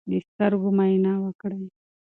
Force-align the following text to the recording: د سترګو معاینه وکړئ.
د 0.09 0.11
سترګو 0.27 0.69
معاینه 0.77 1.13
وکړئ. 1.23 1.63